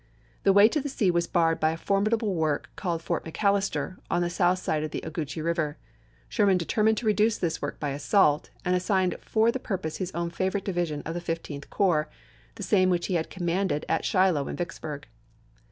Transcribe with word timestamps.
The 0.41 0.51
way 0.51 0.67
to 0.67 0.81
the 0.81 0.89
sea 0.89 1.11
was 1.11 1.27
barred 1.27 1.59
by 1.59 1.69
a 1.73 1.77
formidable 1.77 2.33
work 2.33 2.71
called 2.75 3.03
Fort 3.03 3.23
McAllister, 3.23 3.99
on 4.09 4.23
the 4.23 4.31
south 4.31 4.57
side 4.57 4.83
of 4.83 4.89
the 4.89 5.03
Ogeechee 5.05 5.43
Eiver. 5.43 5.75
Sherman 6.27 6.57
de 6.57 6.65
termined 6.65 6.95
to 6.95 7.05
reduce 7.05 7.37
this 7.37 7.61
work 7.61 7.79
by 7.79 7.89
assault, 7.91 8.49
and 8.65 8.75
assigned 8.75 9.15
for 9.21 9.51
the 9.51 9.59
purpose 9.59 9.97
his 9.97 10.11
own 10.13 10.31
favorite 10.31 10.65
division 10.65 11.03
of 11.05 11.13
the 11.13 11.21
Fifteenth 11.21 11.69
Corps, 11.69 12.09
the 12.55 12.63
same 12.63 12.89
which 12.89 13.05
he 13.05 13.13
had 13.13 13.29
commanded 13.29 13.85
at 13.87 14.03
Shiloh 14.03 14.47
and 14.47 14.57
Vicksburg. 14.57 15.05